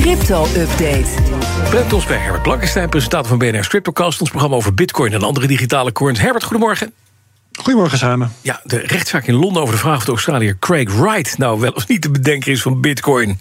Crypto-update. 0.00 1.08
Brent 1.70 1.92
ons 1.92 2.06
bij 2.06 2.16
Herbert 2.16 2.42
Blankenstein, 2.42 2.88
presentator 2.88 3.28
van 3.28 3.38
BNR's 3.38 3.68
CryptoCast... 3.68 4.20
ons 4.20 4.30
programma 4.30 4.56
over 4.56 4.74
bitcoin 4.74 5.12
en 5.12 5.22
andere 5.22 5.46
digitale 5.46 5.92
coins. 5.92 6.20
Herbert, 6.20 6.44
goedemorgen. 6.44 6.92
Goedemorgen 7.52 7.98
samen. 7.98 8.32
Ja, 8.40 8.60
de 8.64 8.76
rechtszaak 8.76 9.26
in 9.26 9.34
Londen 9.34 9.62
over 9.62 9.74
de 9.74 9.80
vraag 9.80 9.96
of 9.96 10.04
de 10.04 10.10
Australiër 10.10 10.56
Craig 10.58 10.92
Wright... 10.92 11.38
nou 11.38 11.60
wel 11.60 11.72
of 11.72 11.88
niet 11.88 12.02
de 12.02 12.10
bedenker 12.10 12.52
is 12.52 12.62
van 12.62 12.80
bitcoin. 12.80 13.36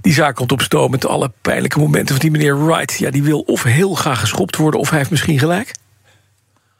Die 0.00 0.12
zaak 0.12 0.34
komt 0.34 0.52
op 0.52 0.62
stoom 0.62 0.90
met 0.90 1.06
alle 1.06 1.32
pijnlijke 1.42 1.78
momenten 1.78 2.14
van 2.14 2.18
die 2.18 2.30
meneer 2.30 2.66
Wright. 2.66 2.98
Ja, 2.98 3.10
die 3.10 3.22
wil 3.22 3.40
of 3.40 3.62
heel 3.62 3.94
graag 3.94 4.20
geschopt 4.20 4.56
worden... 4.56 4.80
of 4.80 4.88
hij 4.88 4.98
heeft 4.98 5.10
misschien 5.10 5.38
gelijk. 5.38 5.74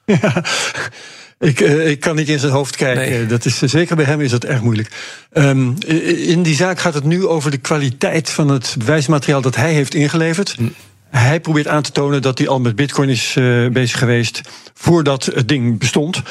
Ja, 0.05 0.43
ik, 1.39 1.61
uh, 1.61 1.89
ik 1.89 2.01
kan 2.01 2.17
niet 2.17 2.29
in 2.29 2.39
zijn 2.39 2.53
hoofd 2.53 2.77
kijken. 2.77 3.11
Nee. 3.11 3.27
Dat 3.27 3.45
is, 3.45 3.59
zeker 3.59 3.97
bij 3.97 4.05
hem 4.05 4.21
is 4.21 4.31
dat 4.31 4.45
erg 4.45 4.63
moeilijk. 4.63 4.91
Um, 5.33 5.77
in 6.27 6.43
die 6.43 6.55
zaak 6.55 6.79
gaat 6.79 6.95
het 6.95 7.05
nu 7.05 7.27
over 7.27 7.51
de 7.51 7.59
kwaliteit 7.59 8.31
van 8.31 8.49
het 8.49 8.75
bewijsmateriaal 8.79 9.41
dat 9.41 9.57
hij 9.57 9.73
heeft 9.73 9.95
ingeleverd. 9.95 10.55
Hm. 10.57 10.69
Hij 11.11 11.41
probeert 11.41 11.69
aan 11.69 11.83
te 11.83 11.93
tonen 11.93 12.23
dat 12.23 12.39
hij 12.39 12.49
al 12.49 12.61
met 12.61 12.77
bitcoin 12.77 13.09
is 13.09 13.35
uh, 13.39 13.69
bezig 13.69 13.99
geweest 13.99 14.41
voordat 14.75 15.25
het 15.25 15.49
ding 15.49 15.79
bestond. 15.79 16.23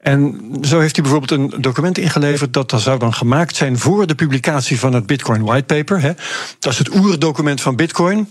En 0.00 0.40
zo 0.62 0.80
heeft 0.80 0.96
hij 0.96 1.04
bijvoorbeeld 1.04 1.52
een 1.52 1.62
document 1.62 1.98
ingeleverd 1.98 2.52
dat 2.52 2.74
zou 2.76 2.98
dan 2.98 3.14
gemaakt 3.14 3.56
zijn 3.56 3.78
voor 3.78 4.06
de 4.06 4.14
publicatie 4.14 4.78
van 4.78 4.92
het 4.92 5.06
Bitcoin 5.06 5.42
Whitepaper. 5.42 6.14
Dat 6.58 6.72
is 6.72 6.78
het 6.78 6.94
oerdocument 6.94 7.60
van 7.60 7.76
Bitcoin. 7.76 8.28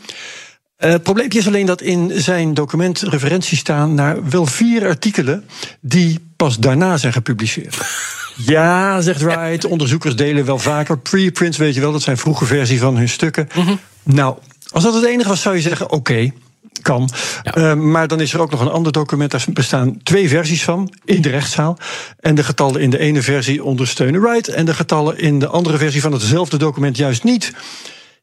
Uh, 0.80 0.92
het 0.92 1.04
probleempje 1.04 1.40
is 1.40 1.48
alleen 1.48 1.66
dat 1.66 1.82
in 1.82 2.12
zijn 2.16 2.54
document 2.54 3.02
referenties 3.02 3.60
staan 3.60 3.94
naar 3.94 4.30
wel 4.30 4.46
vier 4.46 4.88
artikelen 4.88 5.46
die 5.82 6.20
pas 6.36 6.58
daarna 6.58 6.98
zijn 6.98 7.14
gepubliceerd. 7.14 7.78
Ja, 8.46 9.02
zegt 9.02 9.22
Wright, 9.22 9.66
onderzoekers 9.66 10.16
delen 10.16 10.46
wel 10.46 10.60
vaker 10.60 11.00
preprints, 11.00 11.58
weet 11.58 11.74
je 11.74 11.80
wel, 11.80 11.92
dat 11.92 12.02
zijn 12.02 12.18
vroege 12.18 12.46
versies 12.46 12.80
van 12.80 12.98
hun 12.98 13.10
stukken. 13.10 13.50
Mm 13.56 13.64
-hmm. 13.64 13.80
Nou, 14.04 14.38
als 14.72 14.84
dat 14.84 14.94
het 14.94 15.06
enige 15.06 15.30
was, 15.30 15.42
zou 15.42 15.56
je 15.56 15.62
zeggen: 15.62 15.86
oké. 15.86 15.96
Okay, 15.96 16.34
kan. 16.82 17.10
Ja. 17.44 17.58
Uh, 17.58 17.74
maar 17.74 18.08
dan 18.08 18.22
is 18.22 18.34
er 18.34 18.42
ook 18.42 18.52
nog 18.52 18.62
een 18.62 18.70
ander 18.70 18.92
document. 18.92 19.32
Daar 19.32 19.46
bestaan 19.54 20.00
twee 20.04 20.30
versies 20.30 20.64
van 20.64 20.94
in 21.06 21.22
de 21.22 21.30
rechtszaal. 21.30 21.78
En 22.20 22.36
de 22.36 22.44
getallen 22.44 22.82
in 22.82 22.90
de 22.90 23.00
ene 23.00 23.22
versie 23.22 23.64
ondersteunen 23.64 24.22
Wright. 24.22 24.48
En 24.48 24.66
de 24.66 24.74
getallen 24.74 25.18
in 25.20 25.40
de 25.40 25.48
andere 25.48 25.78
versie 25.78 26.02
van 26.02 26.12
hetzelfde 26.12 26.58
document 26.58 26.98
juist 26.98 27.24
niet. 27.24 27.54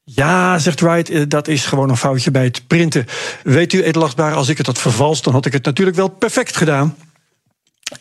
Ja, 0.09 0.59
zegt 0.59 0.81
Wright, 0.81 1.29
dat 1.29 1.47
is 1.47 1.65
gewoon 1.65 1.89
een 1.89 1.97
foutje 1.97 2.31
bij 2.31 2.43
het 2.43 2.67
printen. 2.67 3.05
Weet 3.43 3.73
u, 3.73 3.83
edelachtbare, 3.83 4.35
als 4.35 4.49
ik 4.49 4.57
het 4.57 4.65
had 4.65 4.79
vervalst, 4.79 5.23
dan 5.23 5.33
had 5.33 5.45
ik 5.45 5.53
het 5.53 5.65
natuurlijk 5.65 5.97
wel 5.97 6.07
perfect 6.07 6.57
gedaan. 6.57 6.95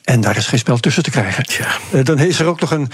En 0.04 0.20
daar 0.20 0.36
is 0.36 0.46
geen 0.46 0.58
spel 0.58 0.78
tussen 0.78 1.02
te 1.02 1.10
krijgen. 1.10 1.44
Ja. 1.58 2.02
Dan 2.02 2.18
is 2.18 2.38
er 2.38 2.46
ook 2.46 2.60
nog 2.60 2.70
een 2.70 2.90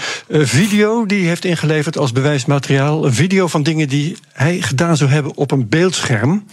video 0.47 1.05
die 1.05 1.19
hij 1.19 1.27
heeft 1.27 1.45
ingeleverd 1.45 1.97
als 1.97 2.11
bewijsmateriaal. 2.11 3.05
Een 3.05 3.13
video 3.13 3.47
van 3.47 3.63
dingen 3.63 3.87
die 3.87 4.17
hij 4.31 4.61
gedaan 4.61 4.97
zou 4.97 5.09
hebben 5.09 5.35
op 5.35 5.51
een 5.51 5.69
beeldscherm. 5.69 6.45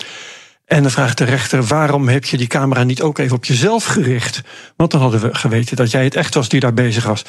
En 0.64 0.82
dan 0.82 0.90
vraagt 0.90 1.18
de 1.18 1.24
rechter: 1.24 1.62
waarom 1.62 2.08
heb 2.08 2.24
je 2.24 2.36
die 2.36 2.46
camera 2.46 2.82
niet 2.82 3.02
ook 3.02 3.18
even 3.18 3.36
op 3.36 3.44
jezelf 3.44 3.84
gericht? 3.84 4.40
Want 4.76 4.90
dan 4.90 5.00
hadden 5.00 5.20
we 5.20 5.34
geweten 5.34 5.76
dat 5.76 5.90
jij 5.90 6.04
het 6.04 6.14
echt 6.14 6.34
was 6.34 6.48
die 6.48 6.60
daar 6.60 6.74
bezig 6.74 7.04
was. 7.04 7.24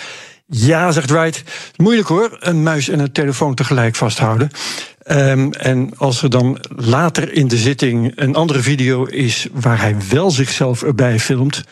Ja, 0.48 0.92
zegt 0.92 1.10
Wright. 1.10 1.44
Moeilijk 1.76 2.08
hoor, 2.08 2.38
een 2.40 2.64
muis 2.64 2.90
en 2.90 3.00
een 3.00 3.12
telefoon 3.12 3.56
tegelijk 3.56 3.96
vasthouden. 3.96 4.52
Um, 5.08 5.54
en 5.54 5.92
als 5.98 6.24
er 6.24 6.30
dan 6.30 6.58
later 6.76 7.34
in 7.34 7.48
de 7.48 7.58
zitting 7.58 8.12
een 8.16 8.36
andere 8.36 8.62
video 8.62 9.06
is 9.06 9.48
waar 9.52 9.82
hij 9.82 9.96
wel 10.10 10.32
zichzelf 10.32 10.84
erbij 10.84 11.20
filmt. 11.20 11.64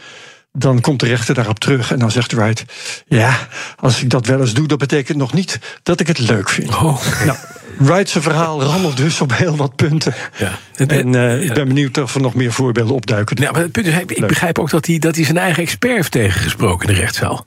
Dan 0.51 0.81
komt 0.81 0.99
de 0.99 1.05
rechter 1.05 1.35
daarop 1.35 1.59
terug 1.59 1.91
en 1.91 1.99
dan 1.99 2.11
zegt 2.11 2.31
Wright: 2.31 2.65
Ja, 3.07 3.47
als 3.75 4.01
ik 4.01 4.09
dat 4.09 4.25
wel 4.25 4.39
eens 4.39 4.53
doe, 4.53 4.67
dat 4.67 4.77
betekent 4.77 5.17
nog 5.17 5.33
niet 5.33 5.59
dat 5.83 5.99
ik 5.99 6.07
het 6.07 6.19
leuk 6.19 6.49
vind. 6.49 6.69
Oh. 6.69 7.01
Nou, 7.25 7.37
Wright's 7.77 8.15
verhaal 8.19 8.63
rammelt 8.63 8.97
dus 8.97 9.21
op 9.21 9.37
heel 9.37 9.55
wat 9.55 9.75
punten. 9.75 10.13
Ja. 10.37 10.59
En 10.87 11.13
uh, 11.13 11.43
ik 11.43 11.53
ben 11.53 11.67
benieuwd 11.67 11.97
of 11.97 12.15
er 12.15 12.21
nog 12.21 12.33
meer 12.33 12.51
voorbeelden 12.51 12.95
opduiken. 12.95 13.41
Ja, 13.41 13.51
maar 13.51 13.61
het 13.61 13.71
punt 13.71 13.85
is, 13.85 13.93
ik 13.93 14.27
begrijp 14.27 14.59
ook 14.59 14.69
dat 14.69 14.85
hij, 14.85 14.99
dat 14.99 15.15
hij 15.15 15.23
zijn 15.25 15.37
eigen 15.37 15.63
expert 15.63 15.93
heeft 15.93 16.11
tegengesproken 16.11 16.87
in 16.87 16.93
de 16.93 16.99
rechtszaal. 16.99 17.45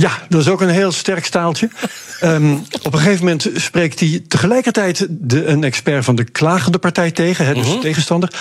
Ja, 0.00 0.10
dat 0.28 0.40
is 0.40 0.48
ook 0.48 0.60
een 0.60 0.68
heel 0.68 0.92
sterk 0.92 1.24
staaltje. 1.24 1.68
um, 2.22 2.52
op 2.82 2.92
een 2.92 2.98
gegeven 2.98 3.24
moment 3.24 3.50
spreekt 3.54 4.00
hij 4.00 4.24
tegelijkertijd 4.28 5.06
de, 5.10 5.46
een 5.46 5.64
expert 5.64 6.04
van 6.04 6.14
de 6.14 6.24
klagende 6.24 6.78
partij 6.78 7.10
tegen, 7.10 7.54
dus 7.54 7.66
uh 7.66 7.72
-huh. 7.72 7.80
tegenstander. 7.80 8.32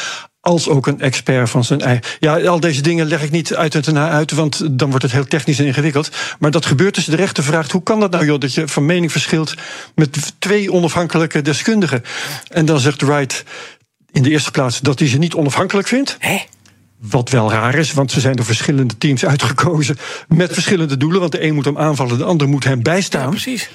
Als 0.41 0.67
ook 0.67 0.87
een 0.87 1.01
expert 1.01 1.49
van 1.49 1.63
zijn 1.63 1.81
eigen. 1.81 2.03
Ja, 2.19 2.39
al 2.39 2.59
deze 2.59 2.81
dingen 2.81 3.07
leg 3.07 3.23
ik 3.23 3.31
niet 3.31 3.55
uit 3.55 3.87
en 3.87 3.93
na 3.93 4.09
uit, 4.09 4.31
want 4.31 4.79
dan 4.79 4.89
wordt 4.89 5.03
het 5.03 5.11
heel 5.11 5.27
technisch 5.27 5.59
en 5.59 5.65
ingewikkeld. 5.65 6.09
Maar 6.39 6.51
dat 6.51 6.65
gebeurt 6.65 6.95
dus. 6.95 7.05
De 7.05 7.15
rechter 7.15 7.43
vraagt: 7.43 7.71
hoe 7.71 7.83
kan 7.83 7.99
dat 7.99 8.11
nou, 8.11 8.25
joh, 8.25 8.39
dat 8.39 8.53
je 8.53 8.67
van 8.67 8.85
mening 8.85 9.11
verschilt 9.11 9.53
met 9.95 10.33
twee 10.39 10.71
onafhankelijke 10.71 11.41
deskundigen? 11.41 12.03
En 12.47 12.65
dan 12.65 12.79
zegt 12.79 13.01
Wright 13.01 13.43
in 14.11 14.23
de 14.23 14.29
eerste 14.29 14.51
plaats 14.51 14.79
dat 14.79 14.99
hij 14.99 15.07
ze 15.07 15.17
niet 15.17 15.33
onafhankelijk 15.33 15.87
vindt. 15.87 16.15
Hè? 16.19 16.39
Wat 17.01 17.29
wel 17.29 17.51
raar 17.51 17.75
is, 17.75 17.93
want 17.93 18.11
ze 18.11 18.19
zijn 18.19 18.35
door 18.35 18.45
verschillende 18.45 18.97
teams 18.97 19.25
uitgekozen 19.25 19.97
met 20.27 20.53
verschillende 20.53 20.97
doelen. 20.97 21.19
Want 21.19 21.31
de 21.31 21.43
een 21.43 21.53
moet 21.53 21.65
hem 21.65 21.77
aanvallen, 21.77 22.17
de 22.17 22.23
ander 22.23 22.49
moet 22.49 22.63
hem 22.63 22.83
bijstaan. 22.83 23.23
Ja, 23.23 23.29
precies. 23.29 23.69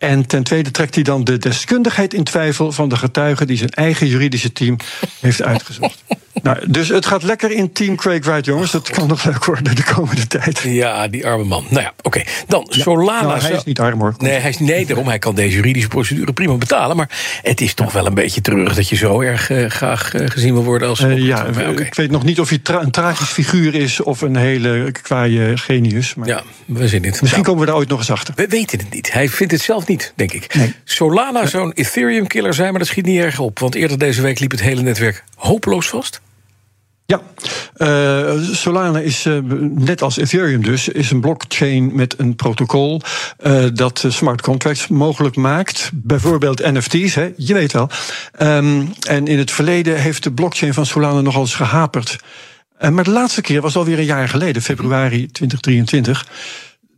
En 0.00 0.26
ten 0.26 0.42
tweede 0.42 0.70
trekt 0.70 0.94
hij 0.94 1.04
dan 1.04 1.24
de 1.24 1.38
deskundigheid 1.38 2.14
in 2.14 2.24
twijfel 2.24 2.72
van 2.72 2.88
de 2.88 2.96
getuige 2.96 3.44
die 3.44 3.56
zijn 3.56 3.70
eigen 3.70 4.06
juridische 4.06 4.52
team 4.52 4.76
heeft 5.20 5.42
uitgezocht. 5.42 6.04
nou, 6.42 6.58
dus 6.66 6.88
het 6.88 7.06
gaat 7.06 7.22
lekker 7.22 7.50
in 7.50 7.72
Team 7.72 7.96
Craig 7.96 8.24
Wright, 8.24 8.44
jongens. 8.44 8.70
Dat 8.70 8.90
kan 8.90 9.08
nog 9.08 9.24
leuk 9.24 9.44
worden 9.44 9.74
de 9.74 9.84
komende 9.94 10.26
tijd. 10.26 10.58
Ja, 10.58 11.08
die 11.08 11.26
arme 11.26 11.44
man. 11.44 11.64
Nou 11.70 11.82
ja, 11.82 11.92
oké. 11.96 12.06
Okay. 12.06 12.26
Dan 12.46 12.66
ja, 12.70 12.82
Solana. 12.82 13.22
Nou, 13.22 13.40
hij 13.40 13.52
is 13.52 13.64
niet 13.64 13.80
arm 13.80 14.00
hoor. 14.00 14.14
Nee, 14.18 14.38
hij 14.38 14.50
is, 14.50 14.58
nee, 14.58 14.86
daarom. 14.86 15.06
Hij 15.06 15.18
kan 15.18 15.34
deze 15.34 15.56
juridische 15.56 15.88
procedure 15.88 16.32
prima 16.32 16.54
betalen. 16.54 16.96
Maar 16.96 17.40
het 17.42 17.60
is 17.60 17.74
toch 17.74 17.92
wel 17.92 18.06
een 18.06 18.14
beetje 18.14 18.40
treurig 18.40 18.74
dat 18.74 18.88
je 18.88 18.96
zo 18.96 19.20
erg 19.20 19.50
uh, 19.50 19.70
graag 19.70 20.14
uh, 20.14 20.28
gezien 20.28 20.54
wil 20.54 20.64
worden 20.64 20.88
als. 20.88 21.00
Uh, 21.00 21.18
ja, 21.18 21.46
okay. 21.48 21.74
ik 21.74 21.94
weet 21.94 22.10
nog 22.10 22.24
niet 22.24 22.40
of 22.40 22.48
hij 22.48 22.58
tra 22.58 22.80
een 22.82 22.90
tragisch 22.90 23.28
figuur 23.28 23.74
is 23.74 24.02
of 24.02 24.20
een 24.20 24.36
hele 24.36 24.92
kwaaie 25.02 25.56
genius. 25.56 26.14
Maar 26.14 26.28
ja, 26.28 26.42
we 26.64 26.88
zien 26.88 27.04
het. 27.04 27.20
Misschien 27.20 27.42
nou, 27.42 27.42
komen 27.42 27.60
we 27.60 27.66
daar 27.66 27.76
ooit 27.76 27.88
nog 27.88 27.98
eens 27.98 28.10
achter. 28.10 28.34
We 28.36 28.46
weten 28.46 28.78
het 28.78 28.90
niet. 28.90 29.12
Hij 29.12 29.28
vindt 29.28 29.52
het 29.52 29.62
zelf 29.62 29.86
niet, 29.86 29.89
denk 29.98 30.32
ik. 30.32 30.54
Nee. 30.54 30.74
Solana 30.84 31.46
zou 31.46 31.64
een 31.64 31.72
Ethereum-killer 31.72 32.54
zijn, 32.54 32.70
maar 32.70 32.78
dat 32.78 32.88
schiet 32.88 33.04
niet 33.04 33.20
erg 33.20 33.38
op. 33.38 33.58
Want 33.58 33.74
eerder 33.74 33.98
deze 33.98 34.22
week 34.22 34.38
liep 34.38 34.50
het 34.50 34.60
hele 34.60 34.82
netwerk 34.82 35.24
hopeloos 35.34 35.88
vast. 35.88 36.20
Ja, 37.10 37.20
uh, 37.76 38.42
Solana 38.54 38.98
is 38.98 39.26
uh, 39.26 39.38
net 39.60 40.02
als 40.02 40.16
Ethereum 40.16 40.62
dus, 40.62 40.88
is 40.88 41.10
een 41.10 41.20
blockchain 41.20 41.94
met 41.94 42.14
een 42.18 42.36
protocol 42.36 43.00
uh, 43.46 43.64
dat 43.72 44.04
smart 44.08 44.40
contracts 44.40 44.88
mogelijk 44.88 45.36
maakt. 45.36 45.90
Bijvoorbeeld 45.94 46.72
NFT's, 46.72 47.14
hè, 47.14 47.32
je 47.36 47.54
weet 47.54 47.72
wel. 47.72 47.88
Um, 48.42 48.92
en 49.08 49.26
in 49.26 49.38
het 49.38 49.50
verleden 49.50 50.00
heeft 50.00 50.22
de 50.22 50.32
blockchain 50.32 50.74
van 50.74 50.86
Solana 50.86 51.20
nogal 51.20 51.40
eens 51.40 51.54
gehaperd. 51.54 52.16
maar 52.90 53.04
de 53.04 53.10
laatste 53.10 53.40
keer 53.40 53.60
was 53.60 53.76
alweer 53.76 53.98
een 53.98 54.04
jaar 54.04 54.28
geleden, 54.28 54.62
februari 54.62 55.26
2023. 55.26 56.26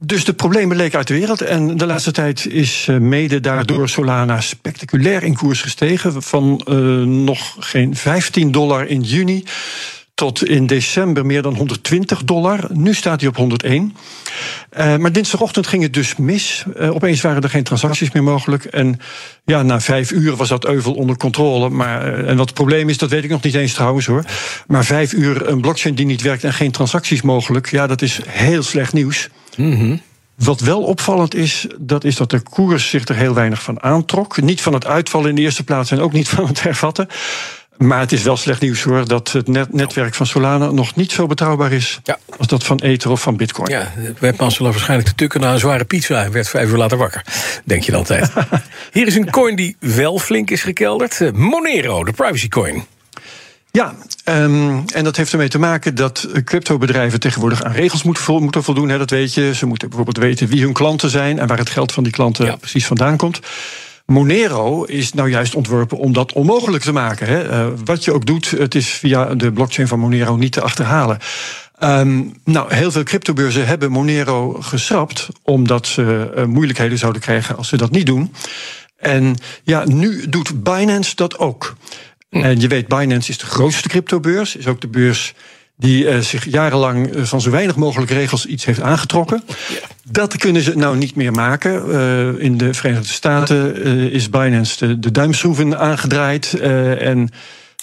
Dus 0.04 0.24
de 0.24 0.32
problemen 0.32 0.76
leken 0.76 0.98
uit 0.98 1.06
de 1.06 1.14
wereld. 1.14 1.40
En 1.40 1.76
de 1.76 1.86
laatste 1.86 2.10
tijd 2.10 2.46
is 2.46 2.88
mede 3.00 3.40
daardoor 3.40 3.88
Solana 3.88 4.40
spectaculair 4.40 5.22
in 5.22 5.34
koers 5.34 5.60
gestegen. 5.60 6.22
Van 6.22 6.66
uh, 6.68 6.76
nog 7.06 7.56
geen 7.58 7.96
15 7.96 8.50
dollar 8.50 8.86
in 8.86 9.00
juni 9.00 9.44
tot 10.14 10.48
in 10.48 10.66
december 10.66 11.26
meer 11.26 11.42
dan 11.42 11.54
120 11.54 12.24
dollar. 12.24 12.66
Nu 12.72 12.94
staat 12.94 13.20
hij 13.20 13.28
op 13.28 13.36
101. 13.36 13.96
Uh, 14.78 14.96
maar 14.96 15.12
dinsdagochtend 15.12 15.66
ging 15.66 15.82
het 15.82 15.94
dus 15.94 16.16
mis. 16.16 16.64
Opeens 16.78 17.20
waren 17.20 17.42
er 17.42 17.50
geen 17.50 17.62
transacties 17.62 18.12
meer 18.12 18.22
mogelijk. 18.22 18.64
En 18.64 19.00
ja, 19.44 19.62
na 19.62 19.80
vijf 19.80 20.10
uur 20.10 20.36
was 20.36 20.48
dat 20.48 20.66
euvel 20.66 20.94
onder 20.94 21.16
controle. 21.16 21.68
Maar, 21.68 22.24
en 22.24 22.36
wat 22.36 22.46
het 22.46 22.54
probleem 22.54 22.88
is, 22.88 22.98
dat 22.98 23.10
weet 23.10 23.24
ik 23.24 23.30
nog 23.30 23.42
niet 23.42 23.54
eens 23.54 23.72
trouwens 23.72 24.06
hoor. 24.06 24.24
Maar 24.66 24.84
vijf 24.84 25.12
uur 25.12 25.48
een 25.48 25.60
blockchain 25.60 25.94
die 25.94 26.06
niet 26.06 26.22
werkt 26.22 26.44
en 26.44 26.52
geen 26.52 26.70
transacties 26.70 27.22
mogelijk. 27.22 27.70
Ja, 27.70 27.86
dat 27.86 28.02
is 28.02 28.20
heel 28.26 28.62
slecht 28.62 28.92
nieuws. 28.92 29.28
Mm 29.56 29.76
-hmm. 29.76 30.00
Wat 30.34 30.60
wel 30.60 30.82
opvallend 30.82 31.34
is, 31.34 31.66
dat 31.78 32.04
is 32.04 32.16
dat 32.16 32.30
de 32.30 32.40
koers 32.40 32.90
zich 32.90 33.08
er 33.08 33.16
heel 33.16 33.34
weinig 33.34 33.62
van 33.62 33.82
aantrok. 33.82 34.40
Niet 34.40 34.60
van 34.60 34.72
het 34.72 34.86
uitvallen 34.86 35.28
in 35.28 35.34
de 35.34 35.40
eerste 35.40 35.64
plaats 35.64 35.90
en 35.90 36.00
ook 36.00 36.12
niet 36.12 36.28
van 36.28 36.46
het 36.46 36.62
hervatten. 36.62 37.08
Maar 37.76 38.00
het 38.00 38.12
is 38.12 38.22
wel 38.22 38.36
slecht 38.36 38.60
nieuws 38.60 38.82
hoor 38.82 39.08
dat 39.08 39.32
het 39.32 39.48
net 39.48 39.72
netwerk 39.72 40.14
van 40.14 40.26
Solana 40.26 40.70
nog 40.70 40.94
niet 40.94 41.12
zo 41.12 41.26
betrouwbaar 41.26 41.72
is 41.72 42.00
ja. 42.04 42.18
als 42.38 42.46
dat 42.46 42.64
van 42.64 42.78
Ether 42.78 43.10
of 43.10 43.22
van 43.22 43.36
Bitcoin. 43.36 43.70
Ja, 43.70 43.92
webmaster 44.18 44.64
waarschijnlijk 44.64 45.08
te 45.08 45.14
tukken 45.14 45.40
na 45.40 45.52
een 45.52 45.58
zware 45.58 45.84
pizza 45.84 46.24
en 46.24 46.32
werd 46.32 46.48
vijf 46.48 46.70
uur 46.70 46.76
later 46.76 46.98
wakker. 46.98 47.24
Denk 47.64 47.82
je 47.82 47.90
dan 47.90 48.00
altijd. 48.00 48.32
Hier 48.92 49.06
is 49.06 49.14
een 49.14 49.30
coin 49.30 49.56
die 49.56 49.76
wel 49.78 50.18
flink 50.18 50.50
is 50.50 50.62
gekelderd: 50.62 51.20
eh, 51.20 51.30
Monero, 51.32 52.04
de 52.04 52.12
privacy 52.12 52.48
coin. 52.48 52.84
Ja, 53.72 53.94
um, 54.24 54.84
en 54.94 55.04
dat 55.04 55.16
heeft 55.16 55.32
ermee 55.32 55.48
te 55.48 55.58
maken 55.58 55.94
dat 55.94 56.28
cryptobedrijven 56.44 57.20
tegenwoordig 57.20 57.62
aan 57.62 57.72
regels 57.72 58.02
moeten, 58.02 58.42
moeten 58.42 58.62
voldoen. 58.62 58.88
Hè, 58.88 58.98
dat 58.98 59.10
weet 59.10 59.34
je. 59.34 59.54
Ze 59.54 59.66
moeten 59.66 59.88
bijvoorbeeld 59.88 60.24
weten 60.24 60.48
wie 60.48 60.62
hun 60.62 60.72
klanten 60.72 61.10
zijn 61.10 61.38
en 61.38 61.46
waar 61.46 61.58
het 61.58 61.70
geld 61.70 61.92
van 61.92 62.02
die 62.02 62.12
klanten 62.12 62.58
precies 62.58 62.86
vandaan 62.86 63.16
komt. 63.16 63.40
Monero 64.06 64.84
is 64.84 65.12
nou 65.12 65.30
juist 65.30 65.54
ontworpen 65.54 65.98
om 65.98 66.12
dat 66.12 66.32
onmogelijk 66.32 66.82
te 66.82 66.92
maken. 66.92 67.26
Hè. 67.26 67.50
Uh, 67.50 67.72
wat 67.84 68.04
je 68.04 68.12
ook 68.12 68.26
doet, 68.26 68.50
het 68.50 68.74
is 68.74 68.88
via 68.88 69.34
de 69.34 69.52
blockchain 69.52 69.88
van 69.88 69.98
Monero 69.98 70.36
niet 70.36 70.52
te 70.52 70.60
achterhalen. 70.60 71.18
Um, 71.82 72.34
nou, 72.44 72.74
heel 72.74 72.90
veel 72.90 73.02
cryptobeurzen 73.02 73.66
hebben 73.66 73.90
Monero 73.90 74.52
geschrapt, 74.52 75.28
omdat 75.42 75.86
ze 75.86 76.32
uh, 76.36 76.44
moeilijkheden 76.44 76.98
zouden 76.98 77.22
krijgen 77.22 77.56
als 77.56 77.68
ze 77.68 77.76
dat 77.76 77.90
niet 77.90 78.06
doen. 78.06 78.32
En 78.96 79.36
ja, 79.62 79.84
nu 79.84 80.28
doet 80.28 80.62
Binance 80.62 81.14
dat 81.14 81.38
ook. 81.38 81.74
Hm. 82.32 82.42
En 82.42 82.60
je 82.60 82.68
weet, 82.68 82.88
Binance 82.88 83.30
is 83.30 83.38
de 83.38 83.46
grootste 83.46 83.88
cryptobeurs, 83.88 84.56
is 84.56 84.66
ook 84.66 84.80
de 84.80 84.88
beurs 84.88 85.34
die 85.76 86.04
uh, 86.04 86.18
zich 86.18 86.44
jarenlang 86.44 87.14
uh, 87.14 87.24
van 87.24 87.40
zo 87.40 87.50
weinig 87.50 87.76
mogelijk 87.76 88.10
regels 88.10 88.46
iets 88.46 88.64
heeft 88.64 88.80
aangetrokken. 88.80 89.42
Dat 90.04 90.36
kunnen 90.36 90.62
ze 90.62 90.76
nou 90.76 90.96
niet 90.96 91.14
meer 91.14 91.32
maken. 91.32 91.88
Uh, 91.88 92.44
in 92.44 92.56
de 92.56 92.74
Verenigde 92.74 93.12
Staten 93.12 93.82
is 94.12 94.30
Binance 94.30 94.86
de, 94.86 94.98
de 94.98 95.10
duimschroeven 95.10 95.78
aangedraaid. 95.78 96.54
en 96.60 97.30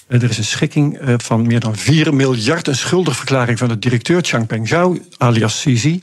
er 0.08 0.30
is 0.30 0.38
een 0.38 0.44
schikking 0.44 1.00
van 1.18 1.48
meer 1.48 1.60
dan 1.60 1.76
4 1.76 2.16
miljard. 2.16 2.68
Een 2.68 2.76
schuldigverklaring 2.76 3.58
van 3.58 3.68
de 3.68 3.80
directeur 3.80 4.22
Changpeng 4.22 4.68
Zhao, 4.68 4.98
alias 5.18 5.66
CZ. 5.66 5.96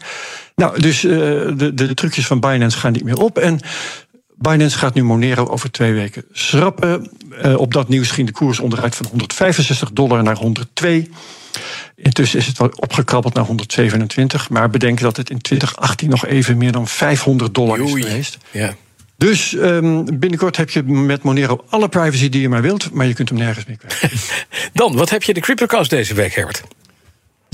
Nou, 0.55 0.81
dus 0.81 1.01
de, 1.01 1.73
de 1.75 1.95
trucjes 1.95 2.27
van 2.27 2.41
Binance 2.41 2.79
gaan 2.79 2.93
niet 2.93 3.05
meer 3.05 3.19
op. 3.19 3.39
En 3.39 3.61
Binance 4.39 4.79
gaat 4.79 4.95
nu 4.95 5.05
Monero 5.05 5.47
over 5.47 5.71
twee 5.71 5.93
weken 5.93 6.25
schrappen. 6.33 7.11
op 7.57 7.73
dat 7.73 7.89
nieuws 7.89 8.11
ging 8.11 8.27
de 8.27 8.33
koers 8.33 8.59
onderuit 8.59 8.95
van 8.95 9.07
165 9.07 9.91
dollar 9.93 10.23
naar 10.23 10.37
102. 10.37 11.11
Intussen 11.97 12.39
is 12.39 12.47
het 12.47 12.59
wel 12.59 12.71
opgekrabbeld 12.77 13.35
naar 13.35 13.45
127. 13.45 14.51
Maar 14.51 14.71
bedenk 14.71 15.01
dat 15.01 15.17
het 15.17 15.31
in 15.31 15.41
2018 15.41 16.11
nog 16.11 16.27
even 16.27 16.57
meer 16.57 16.73
dan 16.73 16.89
500 16.89 17.55
dollar 17.55 17.81
is 17.81 17.93
geweest. 17.93 18.39
Ja. 18.51 18.75
Dus 19.17 19.53
um, 19.53 20.19
binnenkort 20.19 20.57
heb 20.57 20.71
je 20.71 20.83
met 20.83 21.23
Monero 21.23 21.65
alle 21.69 21.89
privacy 21.89 22.29
die 22.29 22.41
je 22.41 22.49
maar 22.49 22.63
wilt, 22.63 22.91
maar 22.93 23.07
je 23.07 23.15
kunt 23.15 23.29
hem 23.29 23.39
nergens 23.39 23.65
meer 23.65 23.77
kwijt. 23.77 24.13
Dan, 24.73 24.97
wat 24.97 25.11
heb 25.11 25.23
je 25.23 25.35
de 25.35 25.41
CryptoCast 25.41 25.91
deze 25.91 26.15
week, 26.15 26.35
Herbert? 26.35 26.63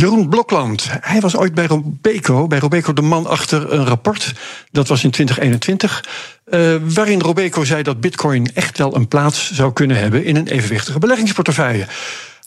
Jeroen 0.02 0.28
Blokland, 0.28 0.88
hij 1.00 1.20
was 1.20 1.37
ooit 1.37 1.54
bij 1.54 1.66
Robeco, 1.66 2.46
bij 2.46 2.58
Robeco 2.58 2.93
de 2.93 3.02
man 3.02 3.26
achter 3.26 3.72
een 3.72 3.87
rapport. 3.87 4.32
Dat 4.70 4.88
was 4.88 5.04
in 5.04 5.10
2021. 5.10 6.04
Uh, 6.46 6.76
waarin 6.94 7.20
Robeco 7.20 7.64
zei 7.64 7.82
dat 7.82 8.00
Bitcoin 8.00 8.50
echt 8.54 8.78
wel 8.78 8.96
een 8.96 9.08
plaats 9.08 9.52
zou 9.52 9.72
kunnen 9.72 9.96
hebben 9.96 10.25
in 10.25 10.37
een 10.37 10.49
evenwichtige 10.49 10.99
beleggingsportefeuille. 10.99 11.87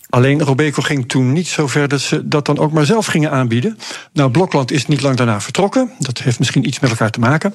Alleen 0.10 0.42
Robeco 0.42 0.82
ging 0.82 1.08
toen 1.08 1.34
niet 1.34 1.48
zo 1.48 1.68
ver 1.68 1.88
dat 1.88 2.02
ze 2.02 2.28
dat 2.28 2.46
dan 2.46 2.58
ook 2.58 2.72
maar 2.72 2.86
zelf 2.86 3.06
gingen 3.06 3.32
aanbieden. 3.32 3.78
Nou, 4.14 4.32
Blokland 4.32 4.72
is 4.72 4.88
niet 4.88 5.02
lang 5.02 5.18
daarna 5.18 5.42
vertrokken. 5.42 5.92
Dat 6.00 6.18
heeft 6.18 6.40
misschien 6.40 6.68
iets 6.68 6.80
met 6.80 6.90
elkaar 6.90 7.12
te 7.12 7.20
maken. 7.20 7.54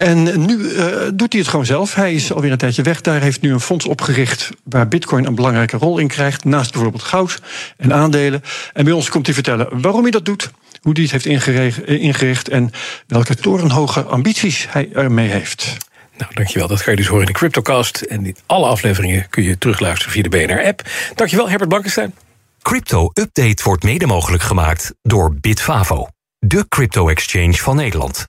En 0.00 0.46
nu 0.46 0.58
uh, 0.58 0.84
doet 1.14 1.32
hij 1.32 1.40
het 1.40 1.48
gewoon 1.48 1.66
zelf. 1.66 1.94
Hij 1.94 2.14
is 2.14 2.32
alweer 2.32 2.52
een 2.52 2.58
tijdje 2.58 2.82
weg. 2.82 3.00
Daar 3.00 3.20
heeft 3.20 3.40
nu 3.40 3.52
een 3.52 3.60
fonds 3.60 3.86
opgericht 3.86 4.50
waar 4.64 4.88
Bitcoin 4.88 5.26
een 5.26 5.34
belangrijke 5.34 5.76
rol 5.76 5.98
in 5.98 6.08
krijgt. 6.08 6.44
Naast 6.44 6.72
bijvoorbeeld 6.72 7.02
goud 7.02 7.40
en 7.76 7.94
aandelen. 7.94 8.42
En 8.72 8.84
bij 8.84 8.92
ons 8.92 9.08
komt 9.08 9.26
hij 9.26 9.34
vertellen 9.34 9.80
waarom 9.80 10.02
hij 10.02 10.10
dat 10.10 10.24
doet. 10.24 10.50
Hoe 10.82 10.92
hij 10.92 11.02
het 11.02 11.24
heeft 11.24 11.86
ingericht 11.86 12.48
en 12.48 12.70
welke 13.06 13.34
torenhoge 13.34 14.02
ambities 14.02 14.66
hij 14.70 14.88
ermee 14.92 15.28
heeft. 15.28 15.76
Nou, 16.18 16.34
dankjewel. 16.34 16.68
Dat 16.68 16.80
ga 16.80 16.90
je 16.90 16.96
dus 16.96 17.06
horen 17.06 17.26
in 17.26 17.32
de 17.32 17.38
CryptoCast. 17.38 18.00
En 18.00 18.36
alle 18.46 18.66
afleveringen 18.66 19.26
kun 19.28 19.42
je 19.42 19.58
terugluisteren 19.58 20.12
via 20.12 20.22
de 20.22 20.28
BNR-app. 20.28 20.82
Dankjewel, 21.14 21.48
Herbert 21.48 21.68
Blankenstein. 21.68 22.14
Crypto 22.62 23.10
Update 23.14 23.62
wordt 23.62 23.82
mede 23.82 24.06
mogelijk 24.06 24.42
gemaakt 24.42 24.94
door 25.02 25.34
Bitfavo, 25.40 26.08
de 26.38 26.68
crypto-exchange 26.68 27.54
van 27.54 27.76
Nederland. 27.76 28.28